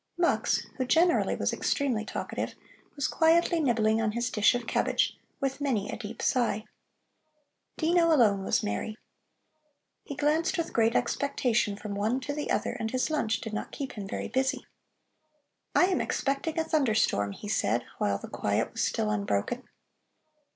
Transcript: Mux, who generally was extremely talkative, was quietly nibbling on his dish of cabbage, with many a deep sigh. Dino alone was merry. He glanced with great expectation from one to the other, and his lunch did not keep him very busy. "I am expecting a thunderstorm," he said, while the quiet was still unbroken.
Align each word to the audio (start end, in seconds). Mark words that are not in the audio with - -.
Mux, 0.17 0.65
who 0.77 0.85
generally 0.85 1.35
was 1.35 1.53
extremely 1.53 2.03
talkative, 2.03 2.55
was 2.95 3.07
quietly 3.07 3.59
nibbling 3.59 4.01
on 4.01 4.13
his 4.13 4.31
dish 4.31 4.55
of 4.55 4.65
cabbage, 4.65 5.15
with 5.39 5.61
many 5.61 5.91
a 5.91 5.95
deep 5.95 6.23
sigh. 6.23 6.65
Dino 7.77 8.11
alone 8.11 8.43
was 8.43 8.63
merry. 8.63 8.97
He 10.03 10.15
glanced 10.15 10.57
with 10.57 10.73
great 10.73 10.95
expectation 10.95 11.75
from 11.75 11.93
one 11.93 12.19
to 12.21 12.33
the 12.33 12.49
other, 12.49 12.71
and 12.71 12.89
his 12.89 13.11
lunch 13.11 13.41
did 13.41 13.53
not 13.53 13.71
keep 13.71 13.91
him 13.91 14.07
very 14.07 14.27
busy. 14.27 14.65
"I 15.75 15.85
am 15.85 16.01
expecting 16.01 16.57
a 16.59 16.63
thunderstorm," 16.63 17.33
he 17.33 17.47
said, 17.47 17.85
while 17.99 18.17
the 18.17 18.27
quiet 18.27 18.71
was 18.71 18.83
still 18.83 19.11
unbroken. 19.11 19.69